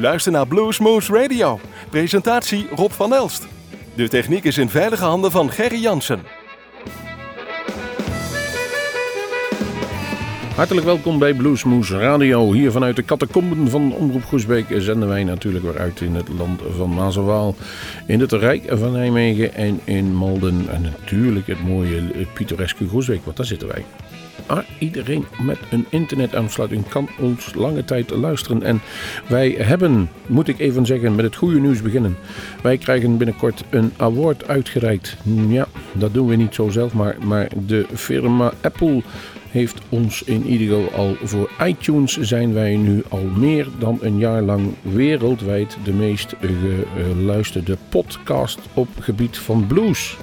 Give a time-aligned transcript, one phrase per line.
[0.00, 1.60] U luistert naar Bluesmoose Radio.
[1.90, 3.46] Presentatie Rob van Elst.
[3.94, 6.20] De techniek is in veilige handen van Gerry Jansen.
[10.54, 12.52] Hartelijk welkom bij Bluesmoose Radio.
[12.52, 16.60] Hier vanuit de catacomben van Omroep Groesbeek zenden wij natuurlijk weer uit in het land
[16.76, 17.54] van Mazenwaal.
[18.06, 20.66] In het Rijk van Nijmegen en in Malden.
[20.70, 23.84] En natuurlijk het mooie pittoreske Groesbeek, want daar zitten wij.
[24.46, 28.62] Maar iedereen met een internetaansluiting kan ons lange tijd luisteren.
[28.62, 28.80] En
[29.26, 32.16] wij hebben, moet ik even zeggen, met het goede nieuws beginnen.
[32.62, 35.16] Wij krijgen binnenkort een award uitgereikt.
[35.48, 39.02] Ja, dat doen we niet zo zelf, maar, maar de firma Apple
[39.50, 44.18] heeft ons in ieder geval al voor iTunes zijn wij nu al meer dan een
[44.18, 46.34] jaar lang wereldwijd de meest
[46.96, 50.16] geluisterde podcast op gebied van blues.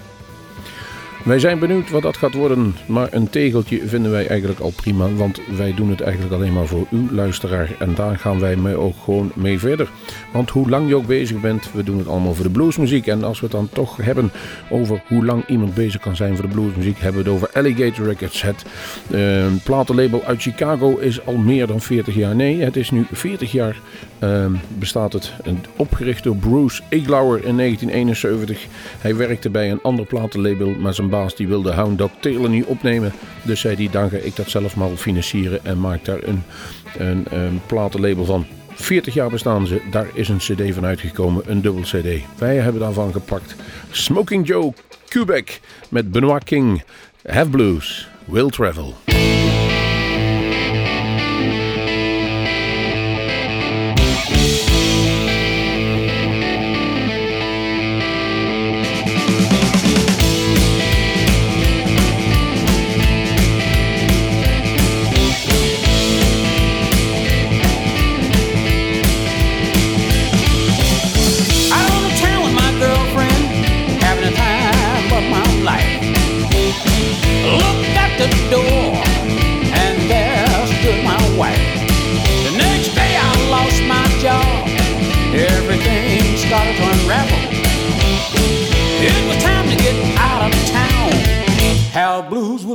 [1.27, 5.13] Wij zijn benieuwd wat dat gaat worden, maar een tegeltje vinden wij eigenlijk al prima,
[5.13, 8.76] want wij doen het eigenlijk alleen maar voor uw luisteraar en daar gaan wij mee
[8.76, 9.90] ook gewoon mee verder.
[10.34, 13.24] Want hoe lang je ook bezig bent, we doen het allemaal voor de bluesmuziek en
[13.24, 14.32] als we het dan toch hebben
[14.70, 18.05] over hoe lang iemand bezig kan zijn voor de bluesmuziek, hebben we het over Alligator
[18.05, 18.41] Records.
[18.41, 18.66] Het
[19.07, 23.51] uh, platenlabel uit Chicago is al meer dan 40 jaar, nee, het is nu 40
[23.51, 23.76] jaar
[24.23, 24.46] uh,
[24.77, 25.34] bestaat het,
[25.76, 28.66] opgericht door Bruce Iglauer in 1971.
[28.99, 33.12] Hij werkte bij een ander platenlabel, maar zijn die wilde Hound Dog Taylor niet opnemen.
[33.41, 36.43] Dus zei hij, dan ga ik dat zelf maar financieren en maak daar een,
[36.98, 38.46] een, een platenlabel van.
[38.73, 42.21] 40 jaar bestaan ze, daar is een cd van uitgekomen, een dubbel cd.
[42.38, 43.55] Wij hebben daarvan gepakt
[43.91, 44.73] Smoking Joe
[45.07, 46.84] Quebec met Benoit King,
[47.26, 48.95] Have Blues, Will Travel.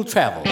[0.05, 0.43] Travel.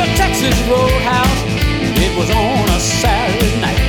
[0.00, 1.42] At Texas roadhouse,
[1.98, 3.82] it was on a Saturday night.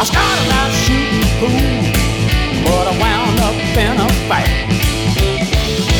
[0.00, 1.70] I started out shooting pool,
[2.64, 4.50] but I wound up in a fight.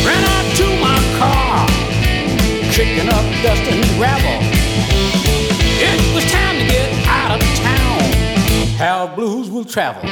[0.05, 1.67] Ran out to my car,
[2.73, 4.60] kicking up dust and gravel.
[8.81, 10.09] How blues will travel.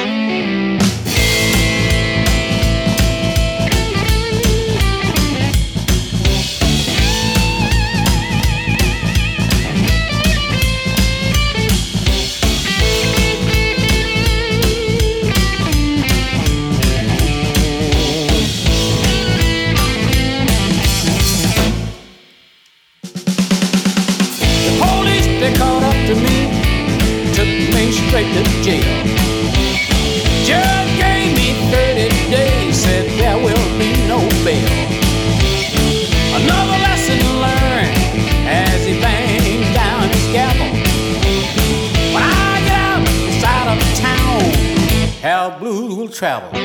[28.44, 29.04] To jail.
[30.44, 34.69] Judge gave me 30 days, said there will be no bail.
[36.38, 37.97] Another lesson learned
[38.47, 40.71] as he banged down his gavel.
[42.15, 43.06] When I get out
[43.43, 44.41] side of town,
[45.21, 46.57] how blues will travel.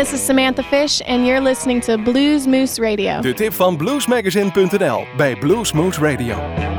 [0.00, 3.20] This is Samantha Fish, and you're listening to Blues Moose Radio.
[3.20, 6.69] De tip van bluesmagazine.nl bij Blues Moose Radio.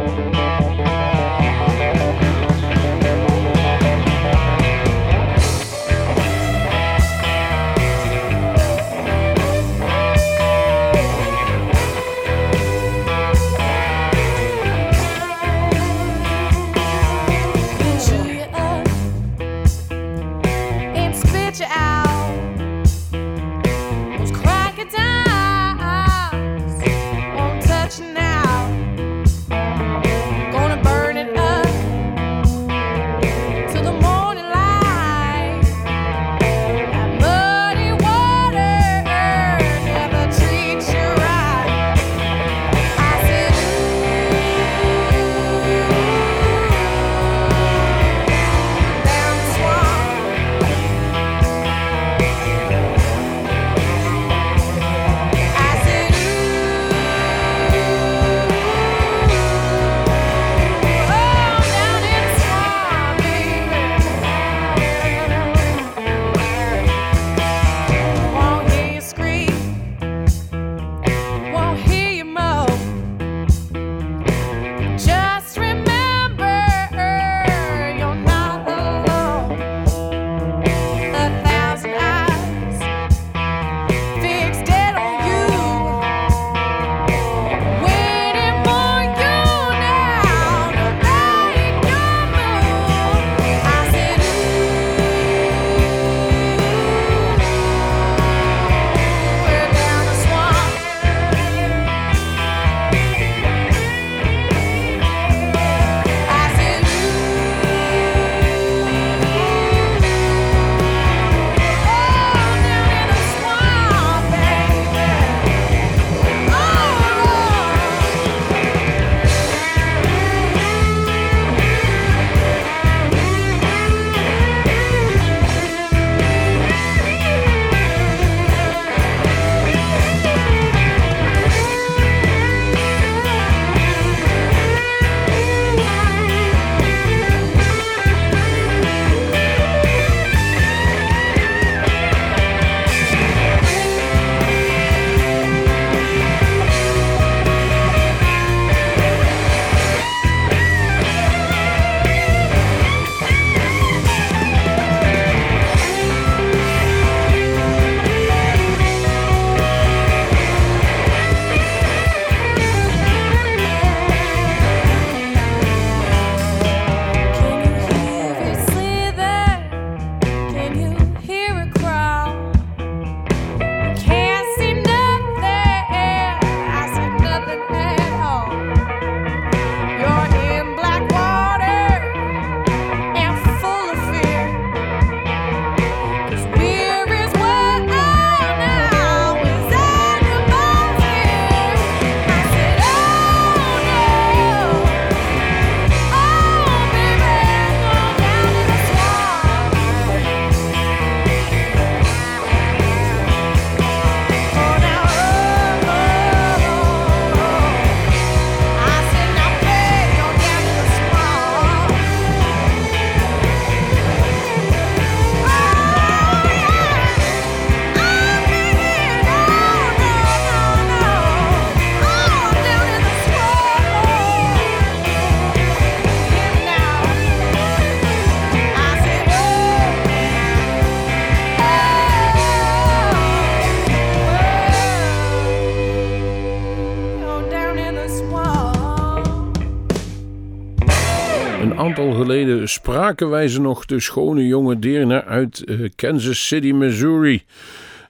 [242.92, 247.44] Spraken wij ze nog de schone jonge deerne uit eh, Kansas City, Missouri.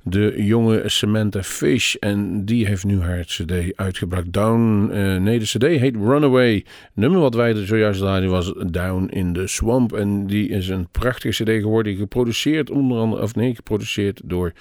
[0.04, 1.96] De jonge Samantha Fish.
[1.96, 4.34] En die heeft nu haar CD uitgebracht.
[4.34, 4.90] Down.
[4.92, 6.66] eh, nee, de CD heet Runaway.
[6.94, 9.94] Nummer wat wij er zojuist draaiden was Down in the Swamp.
[9.94, 11.96] En die is een prachtige CD geworden.
[11.96, 13.22] Geproduceerd onder andere.
[13.22, 14.52] Of nee, geproduceerd door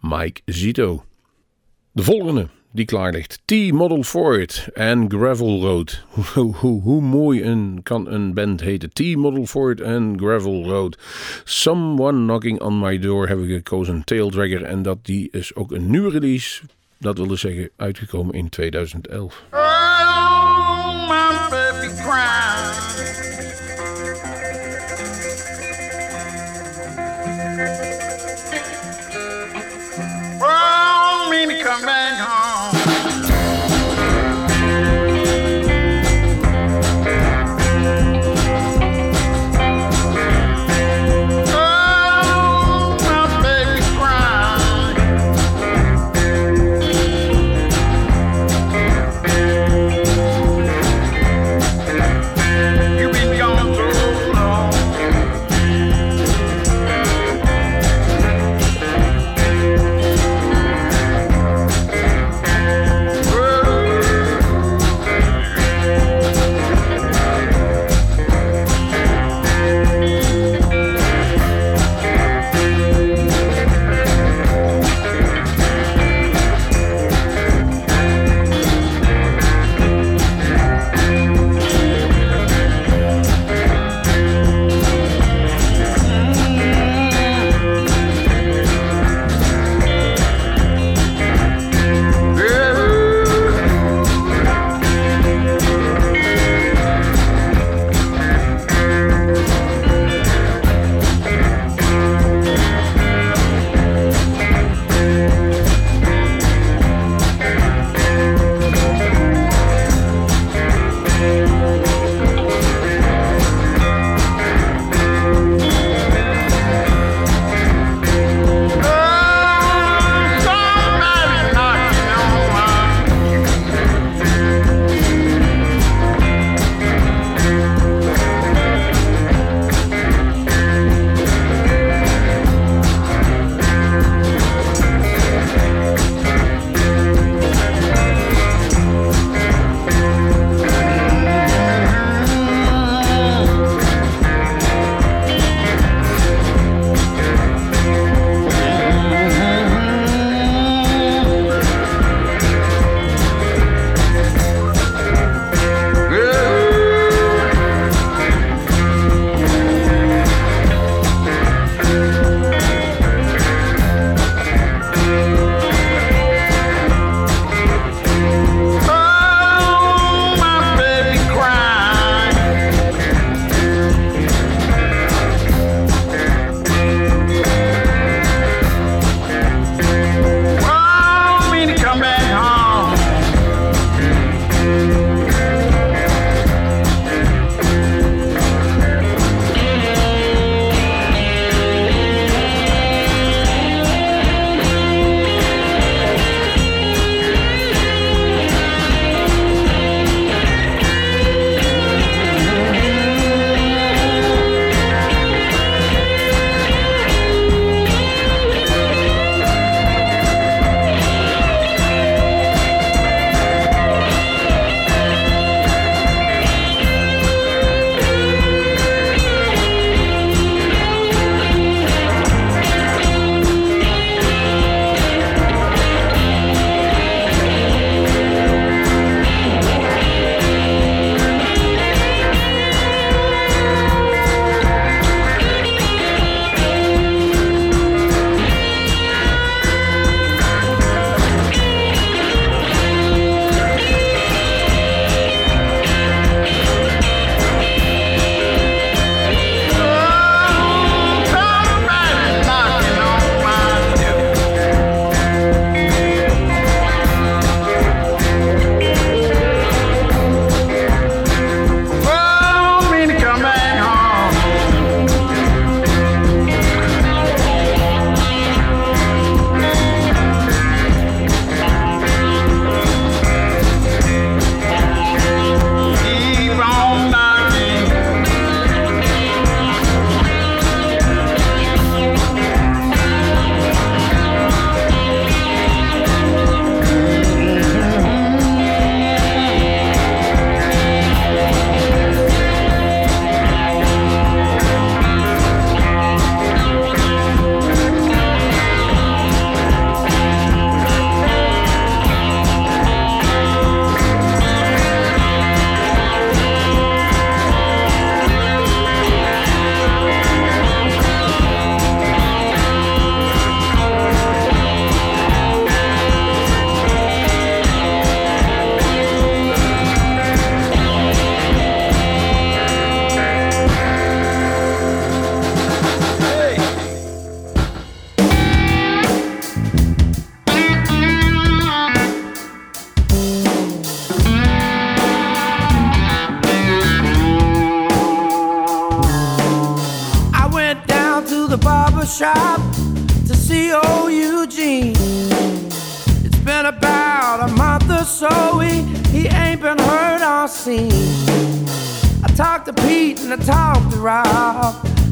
[0.00, 1.04] Mike Zito.
[1.92, 3.40] De volgende die klaar ligt.
[3.44, 6.04] T-Model Ford en Gravel Road.
[6.34, 8.92] Hoe, hoe, hoe mooi een, kan een band heten.
[8.92, 10.98] T-Model Ford en Gravel Road.
[11.44, 14.04] Someone Knocking on My Door hebben we gekozen.
[14.04, 14.62] Taildragger.
[14.62, 16.62] En dat die is ook een nieuwe release.
[16.98, 19.44] Dat wil dus zeggen uitgekomen in 2011.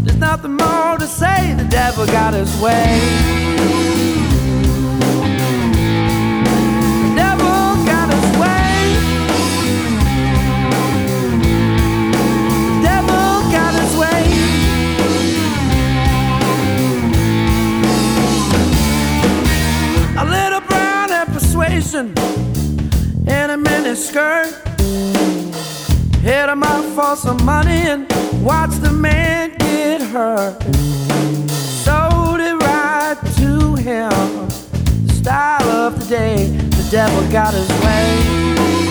[0.04, 3.00] There's nothing more to say, the devil got his way.
[7.02, 8.70] The devil got his way.
[12.68, 14.23] The devil got his way.
[20.18, 22.12] A little brown persuasion
[23.26, 24.52] in a mini skirt.
[26.20, 28.06] Hit him up for some money and
[28.44, 29.63] watch the man
[30.14, 30.62] hurt.
[31.50, 34.49] Sold it right to him.
[35.09, 38.83] Style of the day, the devil got his way.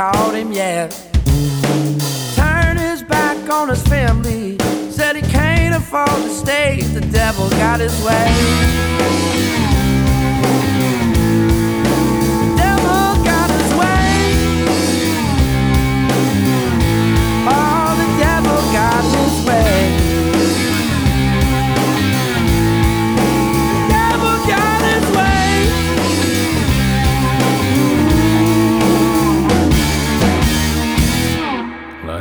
[0.00, 0.90] Caught him yet.
[2.34, 4.56] Turned his back on his family,
[4.90, 6.80] said he can't afford to stay.
[6.94, 8.99] The devil got his way.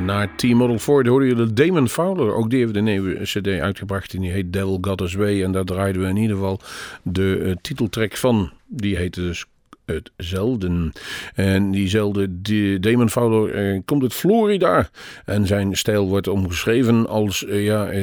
[0.09, 2.33] Nou, Na T-Model Ford hoorde je de Damon Fowler.
[2.33, 4.13] Ook die heeft een nieuwe cd uitgebracht.
[4.13, 5.43] En die heet Devil His Way.
[5.43, 6.59] En daar draaiden we in ieder geval
[7.03, 8.51] de eh, titeltrack van.
[8.67, 9.45] Die heette dus
[9.85, 10.91] het Zelden.
[11.35, 14.89] En diezelfde die Damon Fowler eh, komt uit Florida.
[15.25, 17.93] En zijn stijl wordt omgeschreven als eh, ja,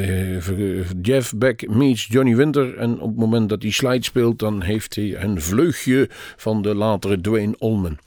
[1.03, 2.77] Jeff Beck meets Johnny Winter.
[2.77, 6.75] En op het moment dat hij slide speelt, dan heeft hij een vleugje van de
[6.75, 7.99] latere Dwayne Allman.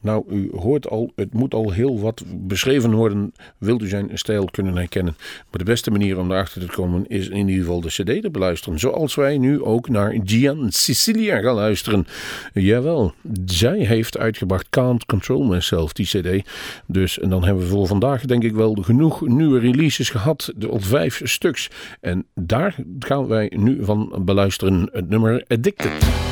[0.00, 3.32] Nou, u hoort al, het moet al heel wat beschreven worden.
[3.58, 5.16] Wilt u zijn stijl kunnen herkennen?
[5.18, 8.30] Maar de beste manier om daarachter te komen is in ieder geval de CD te
[8.30, 8.78] beluisteren.
[8.78, 12.06] Zoals wij nu ook naar Gian Sicilia gaan luisteren.
[12.52, 16.48] Jawel, zij heeft uitgebracht Can't Control Myself, die CD.
[16.86, 20.52] Dus en dan hebben we voor vandaag denk ik wel genoeg nieuwe releases gehad.
[20.70, 21.70] Al vijf stuks.
[22.00, 24.88] En daar gaan wij nu van beluisteren.
[24.92, 26.25] Het nummer Addicted.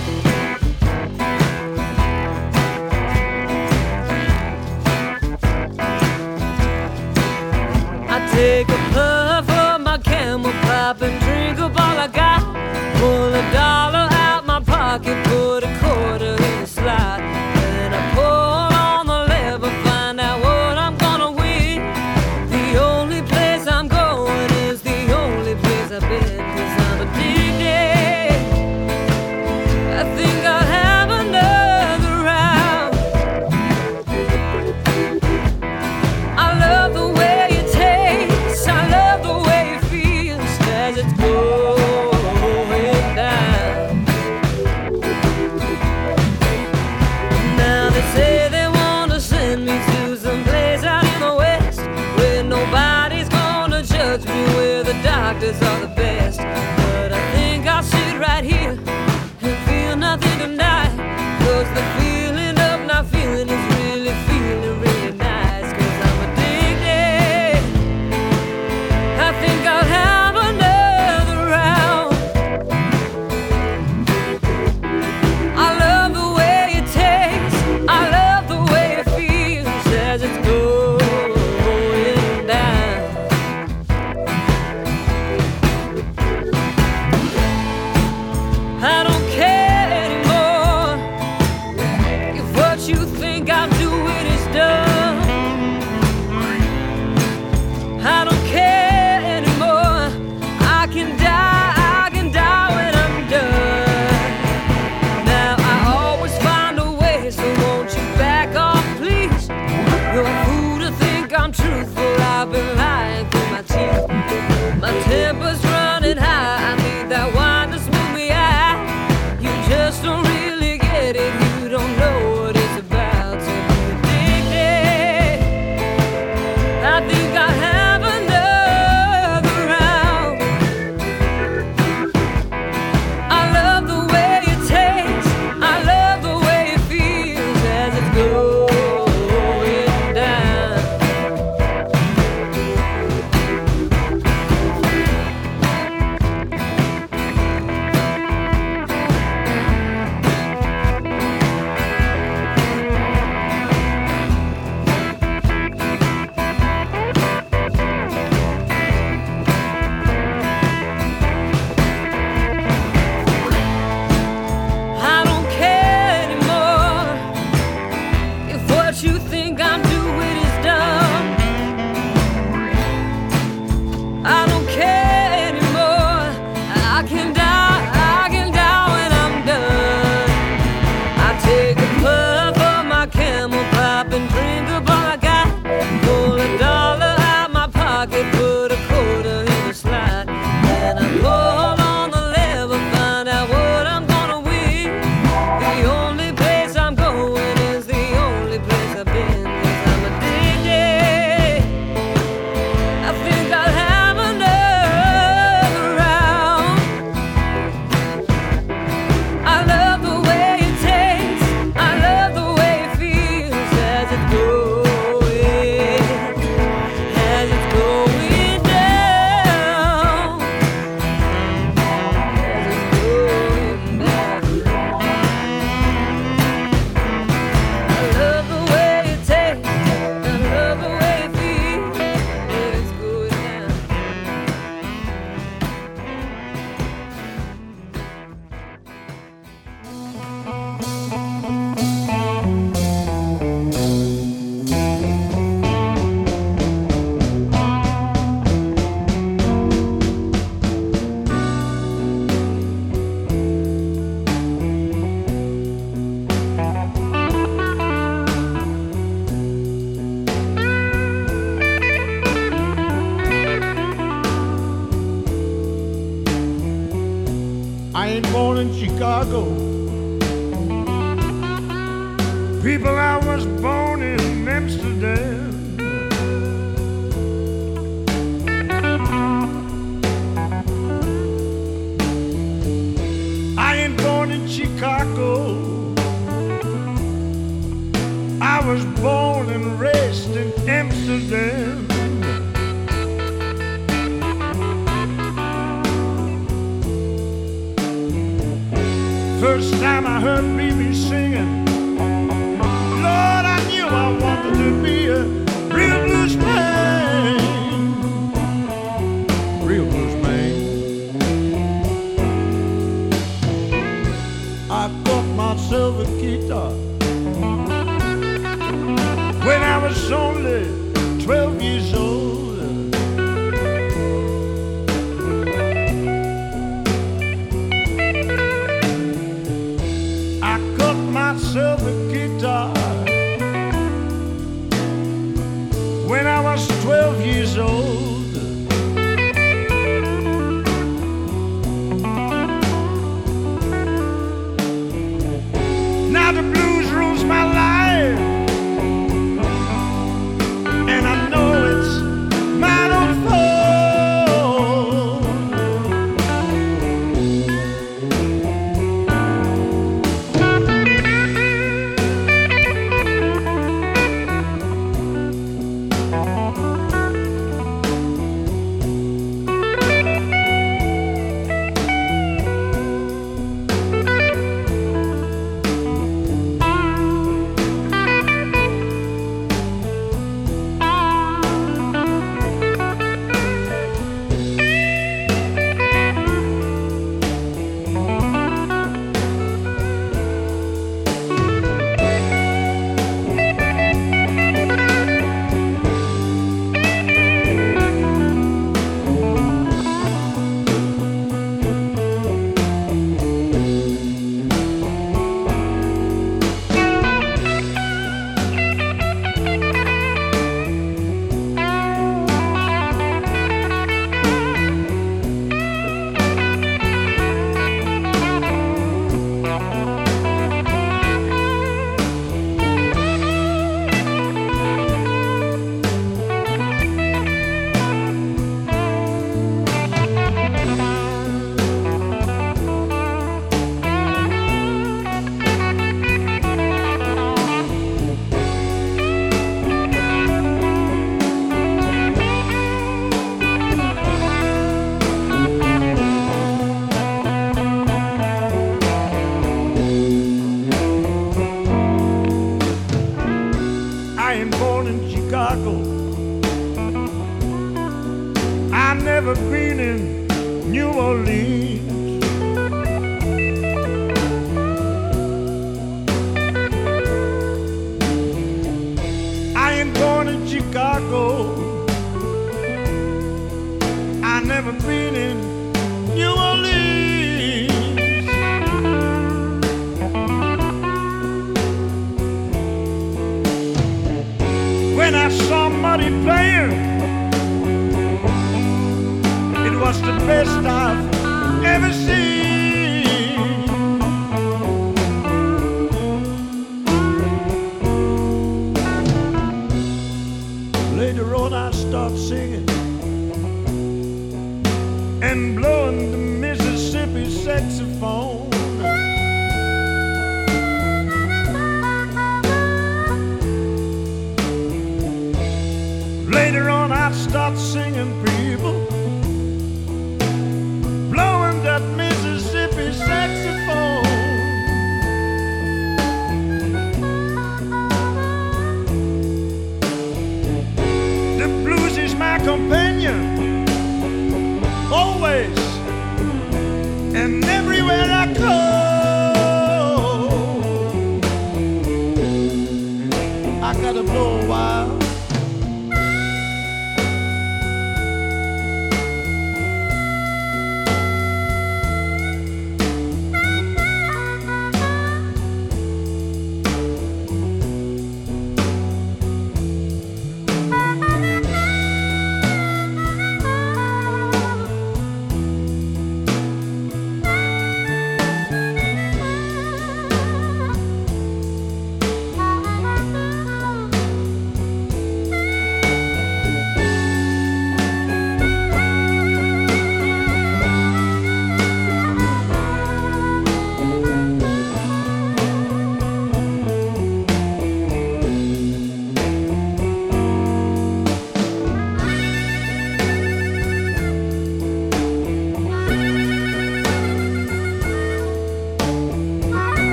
[8.35, 12.43] Take a puff of my camel pop and drink up all I got.
[12.99, 15.24] Pull a dollar out my pocket,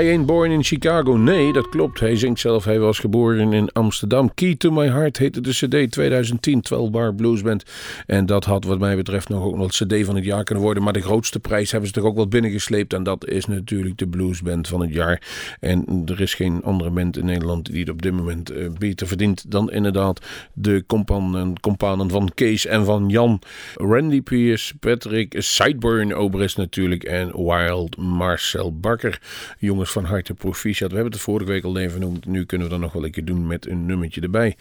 [0.00, 1.16] I Ain't Born in Chicago.
[1.16, 2.00] Nee, dat klopt.
[2.00, 2.64] Hij zingt zelf.
[2.64, 4.34] Hij was geboren in Amsterdam.
[4.34, 6.60] Key to My Heart heette de CD 2010.
[6.60, 7.64] 12 Bar Blues Band.
[8.06, 10.82] En dat had wat mij betreft nog ook nog CD van het jaar kunnen worden.
[10.82, 12.92] Maar de grootste prijs hebben ze toch ook wel binnengesleept.
[12.92, 15.22] En dat is natuurlijk de Blues Band van het jaar.
[15.60, 19.06] En er is geen andere band in Nederland die het op dit moment eh, beter
[19.06, 20.20] verdient dan inderdaad
[20.52, 23.40] de companen, van Kees en van Jan.
[23.74, 27.02] Randy Pierce, Patrick Sideburn, Obrist natuurlijk.
[27.02, 29.20] En Wild Marcel Bakker.
[29.58, 30.88] Jongens van harte proficiat.
[30.88, 32.26] We hebben het vorige week al even genoemd.
[32.26, 34.56] Nu kunnen we dat nog wel een keer doen met een nummertje erbij.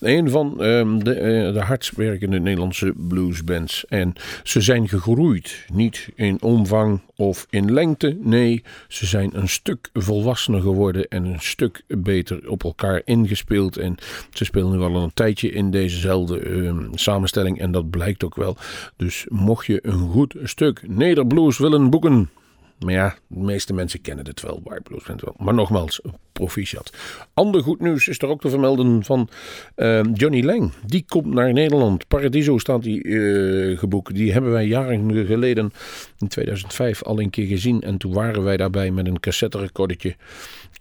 [0.00, 3.86] Een van ehm, de, eh, de hardst werkende Nederlandse bluesbands.
[3.86, 5.64] En ze zijn gegroeid.
[5.72, 8.18] Niet in omvang of in lengte.
[8.20, 11.08] Nee, ze zijn een stuk volwassener geworden.
[11.08, 13.76] En een stuk beter op elkaar ingespeeld.
[13.76, 13.96] En
[14.32, 17.60] ze spelen nu al een tijdje in dezezelfde ehm, samenstelling.
[17.60, 18.56] En dat blijkt ook wel.
[18.96, 22.30] Dus mocht je een goed stuk Nederblues willen boeken.
[22.78, 25.34] Maar ja, de meeste mensen kennen de 12 Bar Blues wel.
[25.36, 26.00] Maar nogmaals,
[26.32, 26.92] proficiat.
[27.34, 29.28] Ander goed nieuws is er ook te vermelden van
[29.74, 30.72] eh, Johnny Lang.
[30.86, 32.08] Die komt naar Nederland.
[32.08, 34.14] Paradiso staat die eh, geboekt.
[34.14, 35.72] Die hebben wij jaren geleden,
[36.18, 37.80] in 2005, al een keer gezien.
[37.80, 40.16] En toen waren wij daarbij met een cassette recordertje.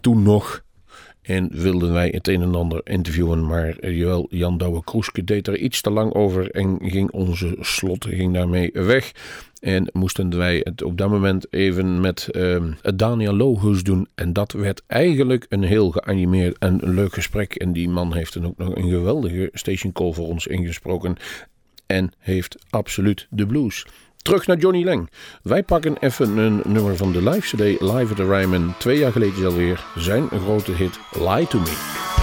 [0.01, 0.65] Toen nog.
[1.27, 3.45] En wilden wij het een en ander interviewen.
[3.45, 6.51] Maar eh, jawel, Jan Douwe Kroeske deed er iets te lang over.
[6.51, 9.11] En ging onze slot ging daarmee weg.
[9.59, 14.07] En moesten wij het op dat moment even met ehm, Daniel Logus doen.
[14.15, 17.55] En dat werd eigenlijk een heel geanimeerd en leuk gesprek.
[17.55, 21.15] En die man heeft dan ook nog een geweldige station call voor ons ingesproken.
[21.85, 23.85] En heeft absoluut de blues.
[24.21, 25.09] Terug naar Johnny Lang.
[25.41, 28.73] Wij pakken even een nummer van de live CD Live at the Ryman.
[28.77, 32.16] Twee jaar geleden alweer zijn grote hit Lie to Me.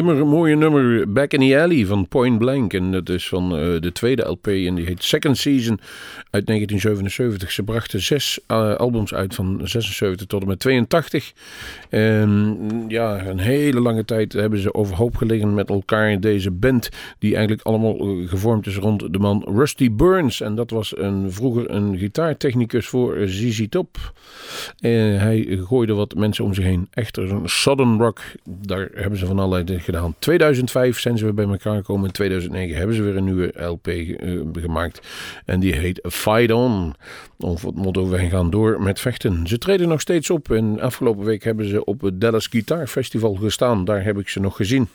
[0.00, 2.72] Immer mooie nummer Back in the Alley van Point Blank.
[2.72, 5.80] En dat is van eh, de tweede LP en die heet Second Season
[6.30, 7.52] uit 1977.
[7.52, 11.32] Ze brachten zes eh, albums uit van 76 tot en met 82.
[11.90, 16.20] En ja, een hele lange tijd hebben ze overhoop gelegen met elkaar.
[16.20, 16.88] Deze band
[17.18, 20.40] die eigenlijk allemaal eh, gevormd is rond de man Rusty Burns.
[20.40, 24.12] En dat was een, vroeger een gitaartechnicus voor eh, ZZ Top.
[24.78, 26.88] Eh, hij gooide wat mensen om zich heen.
[26.90, 30.14] Echter een Southern Rock, daar hebben ze van allerlei gedaan.
[30.18, 32.06] 2005 zijn ze weer bij elkaar gekomen.
[32.06, 33.88] In 2009 hebben ze weer een nieuwe LP
[34.52, 35.00] gemaakt.
[35.44, 36.94] En die heet Fight On.
[37.38, 39.46] Of het motto, wij gaan door met vechten.
[39.46, 40.50] Ze treden nog steeds op.
[40.50, 43.84] En afgelopen week hebben ze op het Dallas Guitar Festival gestaan.
[43.84, 44.88] Daar heb ik ze nog gezien.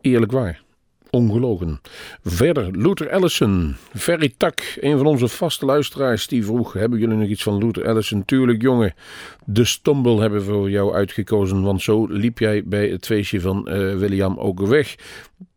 [0.00, 0.62] Eerlijk waar.
[1.10, 1.80] Ongelogen.
[2.24, 3.76] Verder, Luther Allison.
[3.94, 7.88] Ferry Tak, een van onze vaste luisteraars, die vroeg: Hebben jullie nog iets van Luther
[7.88, 8.24] Allison?
[8.24, 8.94] Tuurlijk, jongen.
[9.44, 13.68] De Stumble hebben we voor jou uitgekozen, want zo liep jij bij het feestje van
[13.68, 14.94] eh, William ook weg.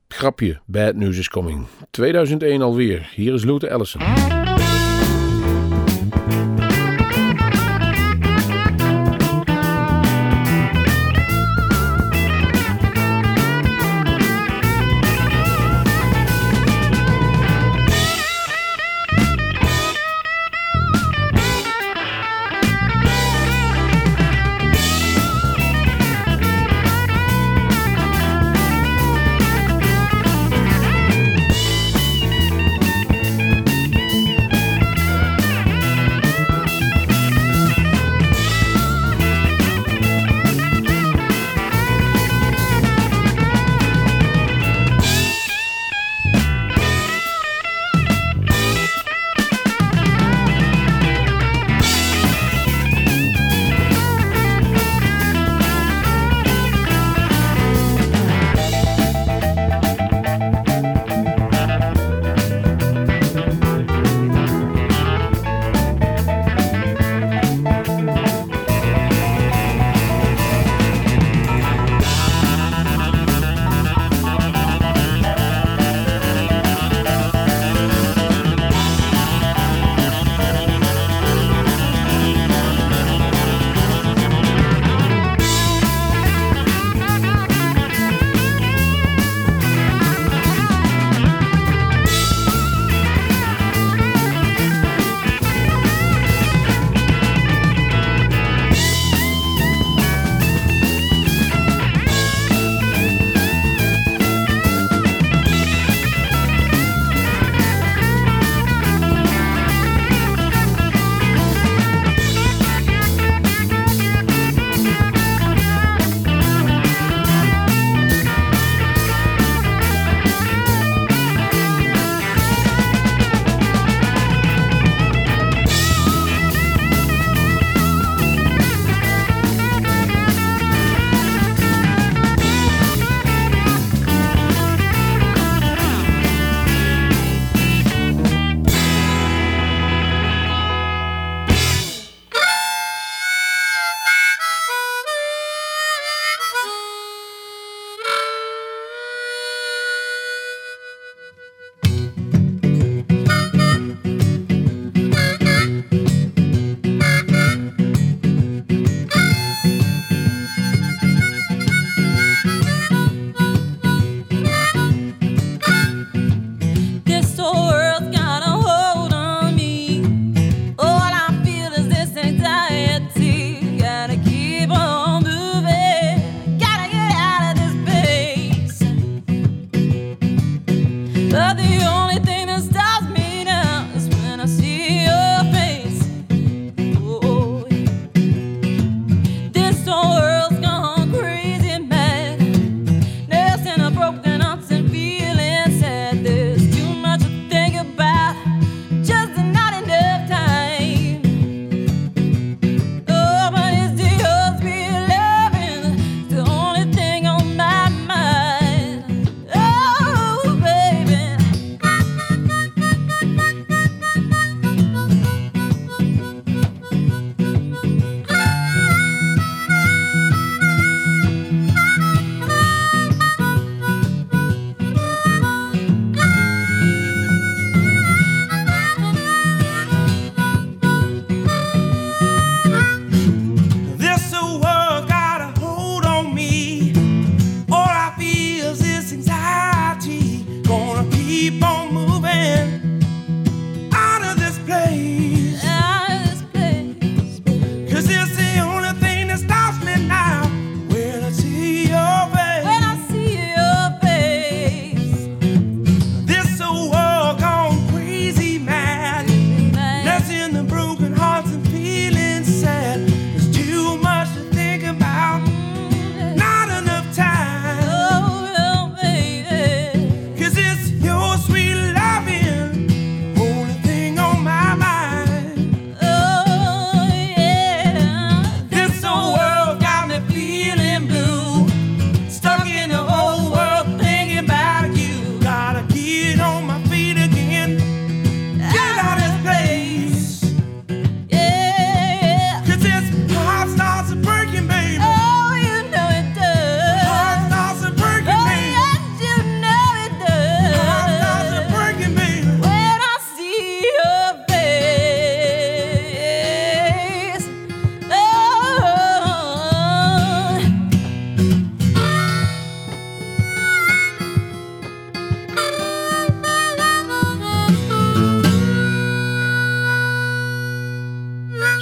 [0.08, 1.66] Grapje, Bad News is Coming.
[1.92, 3.10] 2001 alweer.
[3.16, 4.02] Hier is Luther Allison.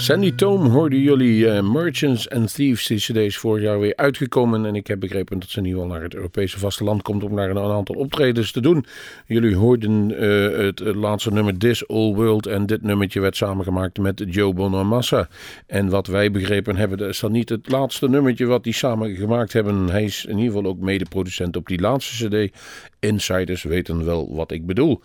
[0.10, 2.88] Sandy Toom hoorden jullie eh, Merchants and Thieves.
[2.88, 4.66] Die cd is vorig jaar weer uitgekomen.
[4.66, 7.50] En ik heb begrepen dat ze ieder geval naar het Europese vasteland komt om daar
[7.50, 8.86] een, aantal optredens te doen.
[9.26, 12.46] Jullie hoorden eh, het, het laatste nummer This All World.
[12.46, 15.28] En dit nummertje werd samengemaakt met Joe Bonamassa.
[15.68, 19.16] En wat wij begrepen hebben, dat is dan niet het laatste nummertje wat die samen
[19.16, 19.90] gemaakt hebben.
[19.90, 22.58] Hij is in ieder geval ook medeproducent op die laatste cd.
[23.00, 25.02] Insiders weten wel wat ik bedoel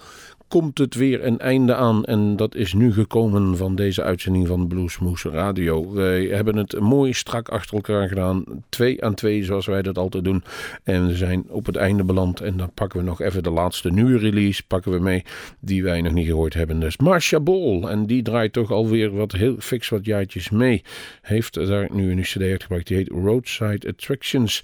[0.55, 2.05] komt het weer een einde aan.
[2.05, 5.93] En dat is nu gekomen van deze uitzending van Bluesmoose Radio.
[5.93, 8.45] Wij hebben het mooi strak achter elkaar gedaan.
[8.69, 10.45] Twee aan twee, zoals wij dat altijd doen.
[10.83, 12.41] En we zijn op het einde beland.
[12.41, 14.67] En dan pakken we nog even de laatste nieuwe release.
[14.67, 15.25] Pakken we mee,
[15.61, 16.81] die wij nog niet gehoord hebben.
[16.81, 17.83] Dus Marcia Ball.
[17.83, 20.83] En die draait toch alweer wat heel fix wat jaartjes mee.
[21.23, 22.87] Heeft daar nu een cd uitgebracht.
[22.87, 24.63] Die heet Roadside Attractions.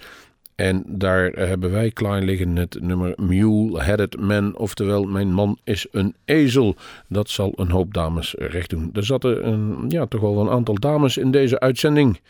[0.61, 4.57] En daar hebben wij klaar liggen het nummer Mule-Headed Man.
[4.57, 6.77] Oftewel, mijn man is een ezel.
[7.09, 8.91] Dat zal een hoop dames recht doen.
[8.93, 12.21] Er zaten een, ja, toch wel een aantal dames in deze uitzending.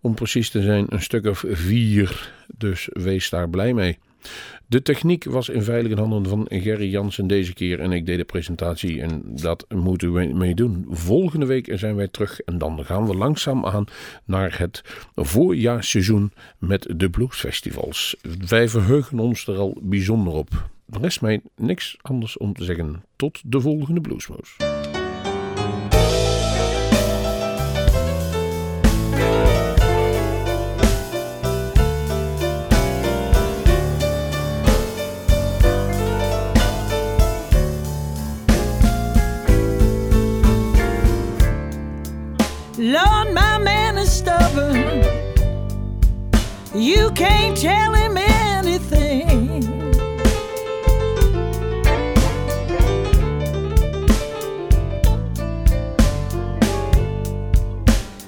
[0.00, 2.32] Om precies te zijn, een stuk of vier.
[2.58, 3.98] Dus wees daar blij mee.
[4.66, 8.24] De techniek was in veilige handen van Gerry Jansen deze keer en ik deed de
[8.24, 10.86] presentatie en dat moeten we mee doen.
[10.88, 13.84] Volgende week zijn wij terug en dan gaan we langzaam aan
[14.24, 14.82] naar het
[15.14, 18.16] voorjaarsseizoen met de bluesfestivals.
[18.48, 20.68] Wij verheugen ons er al bijzonder op.
[20.90, 23.04] Er rest mij niks anders om te zeggen.
[23.16, 24.56] Tot de volgende Bluesmoes.
[46.76, 49.62] You can't tell him anything.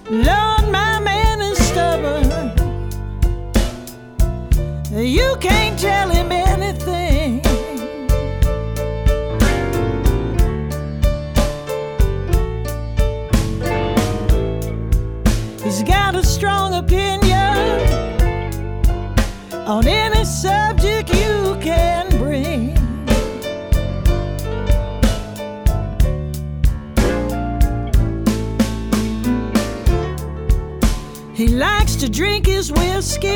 [0.08, 2.30] Lord, my man is stubborn.
[4.96, 6.47] You can't tell him anything.
[19.68, 22.74] On any subject you can bring.
[31.34, 33.28] He likes to drink his whiskey,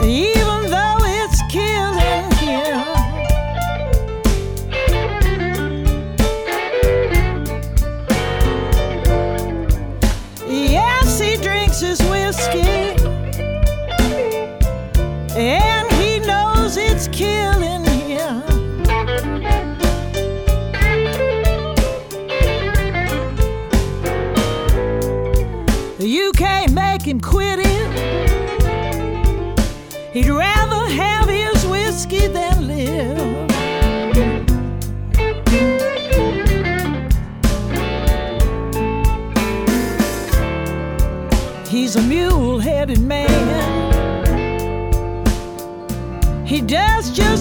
[0.00, 2.83] even though it's killing him.
[15.36, 17.33] And he knows it's killing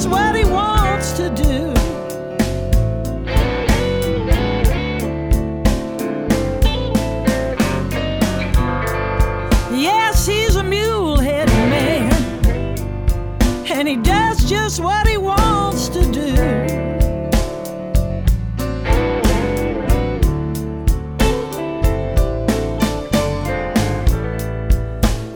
[0.08, 1.74] what he wants to do.
[9.76, 12.12] Yes, he's a mule headed man.
[13.72, 16.84] And he does just what he wants to do.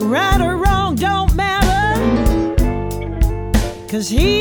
[0.08, 1.68] right or wrong don't matter.
[3.88, 4.37] Cause he's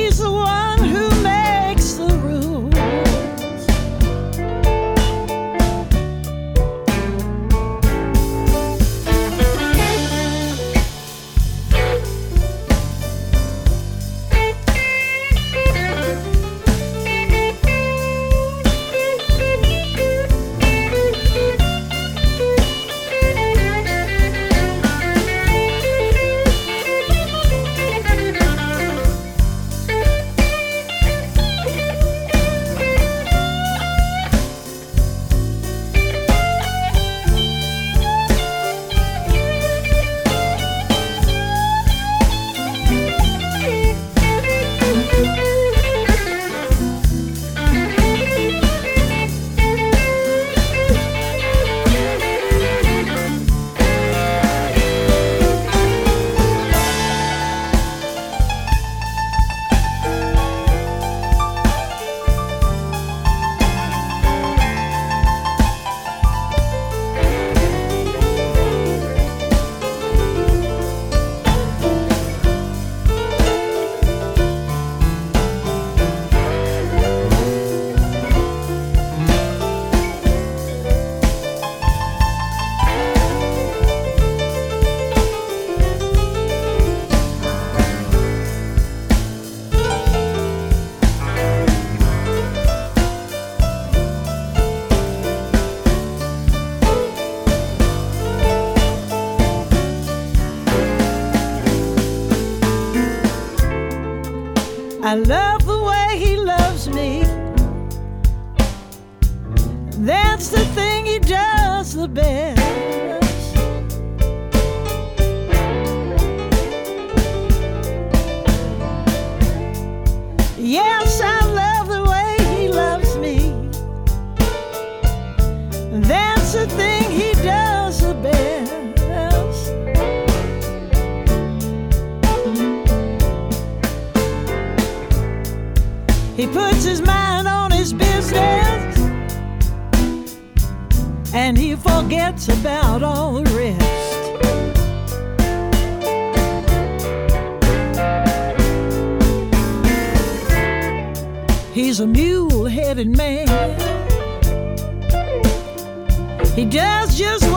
[156.87, 157.56] That's just